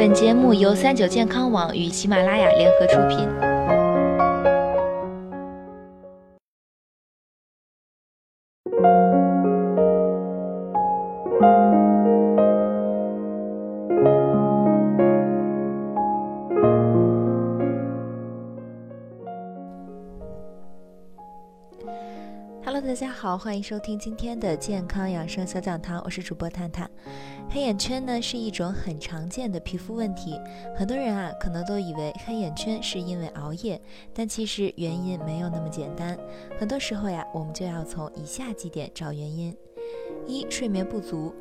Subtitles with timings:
[0.00, 3.59] 本节目由三九健康网与喜马拉雅联合出品。
[22.90, 26.90] 大家好，欢迎收听今天的健康养生小讲堂，我是主播探探。
[27.48, 30.36] 黑眼圈呢是一种很常见的皮肤问题，
[30.76, 33.80] 很多人啊可能都以为黑眼圈是因为熬夜，
[34.12, 36.18] 但其实原因没有那么简单。
[36.58, 39.56] 很多时候呀，我们就要从以下几点找原因：
[40.26, 41.32] 一、睡眠不足。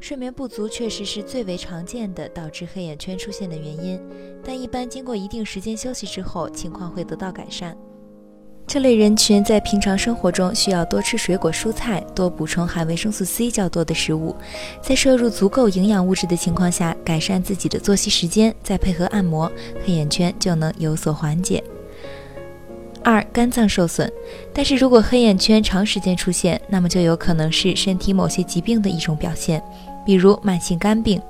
[0.00, 4.02] 睡眠不足确实是最为常见的导致黑眼圈出现的原因，
[4.42, 7.76] 但一般经过一定时间休息之后，情况会得到改善。
[8.66, 14.34] 这类人群在平常生活中需要多吃水果蔬菜，多补充含维生素 C 较多的食物，
[14.82, 19.50] 在摄入足够营养物质的情况下，改善自己的作息时间，再配合按摩，
[19.84, 21.62] 黑眼圈就能有所缓解。
[23.04, 24.10] 二、肝脏受损，
[24.52, 29.62] 但是如果黑眼圈长时间出现，那么就有可能是身体某些疾病的一种表现。
[30.04, 31.20] 比如慢性肝病，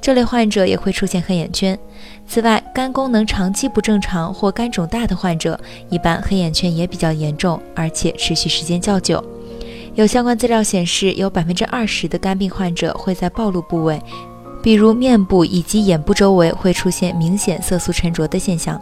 [0.00, 1.78] 这类患者也会出现黑眼圈。
[2.26, 9.22] 此外，肝功能长期不正常或肝肿大的患者，一般黑眼圈也比较严重，而且持续时间较久。
[9.94, 14.00] 有相关资料显示，有百分之二十的肝病患者会在暴露部位，
[14.62, 18.80] 比如面部以及眼部周围，会出现明显色素沉着的现象。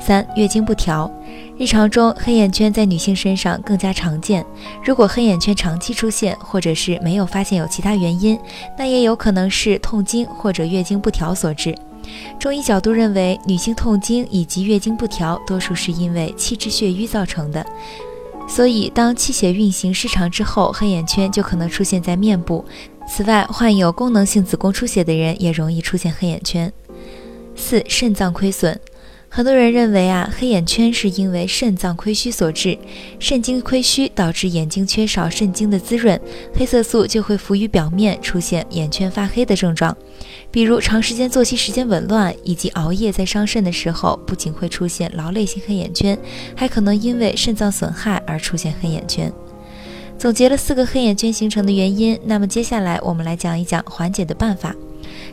[0.00, 1.10] 三、月经不调。
[1.58, 4.44] 日常中，黑眼圈在女性身上更加常见。
[4.84, 8.38] 如果黑眼圈长期出现，或者是没有发现有其他原因，
[8.76, 11.74] 那也有可能是痛经或者月经不调所致。
[12.38, 17.64] 中医角度认为，女性痛经以及月经不调，多数是因为气滞血瘀造成的。
[18.48, 22.64] 所以，当气血运行失常之后，黑眼圈就可能出现在面部。
[23.08, 26.72] 此外，患有功能性子宫出血的人也容易出现黑眼圈。
[27.54, 28.78] 四、肾脏亏损。
[29.34, 32.76] 很多人认为啊，黑眼圈是因为肾脏亏虚所致，
[33.18, 36.20] 肾精亏虚导致眼睛缺少肾精的滋润，
[36.54, 39.96] 黑色素就会浮于表面，出现眼圈发黑的症状。
[40.50, 46.18] 比如长时间作息时间紊乱以及熬夜在伤肾的时候，不仅会出现劳累性黑眼圈，
[46.54, 49.32] 还可能因为肾脏损害而出现黑眼圈。
[50.18, 54.76] 总结了四个黑眼圈形成的原因，那么接下来我们来讲一讲缓解的办法。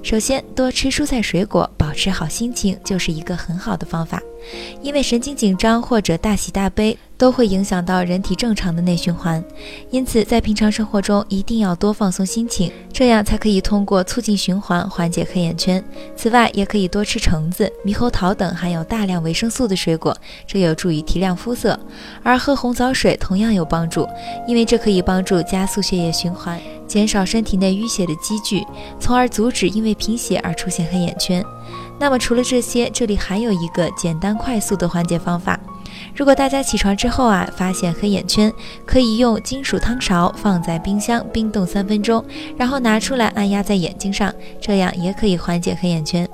[0.04, 4.22] 首先，多吃蔬菜水果，保持好心情就是一个很好的方法。
[4.82, 6.98] 因为神经紧张或者大喜大悲。
[7.20, 9.44] 都会影响到人体正常的内循环，
[9.92, 15.84] 因此在平常生活中一定要多放松心情，这样才可以通过促进循环缓解黑眼圈。
[16.16, 20.16] 此外，也可以多吃橙子、猕猴桃等含有大量维生素的水果，
[20.48, 21.78] 这有助于提亮肤色。
[22.24, 24.08] 而喝红枣水同样有帮助，
[24.48, 26.58] 因为这可以帮助加速血液循环，
[26.88, 28.66] 减少身体内淤血的积聚，
[28.98, 31.44] 从而阻止因为贫血而出现黑眼圈。
[32.00, 35.60] 那么除了这些，这里还有一个简单快速的缓解方法。
[36.16, 38.52] 如果大家起床之后啊，发现黑眼圈，
[38.86, 42.24] 可以用金属汤勺放在冰箱冰冻三分钟，
[42.58, 46.28] 然后拿出来按压在眼睛上，这样也可以缓解黑眼圈。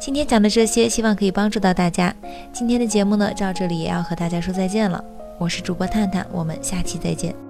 [0.00, 2.14] 今天讲的这些，希望可以帮助到大家。
[2.52, 5.02] 今天的节目呢，到这里也要和大家说再见了。
[5.38, 7.43] 我是主播探探，我们下期再见。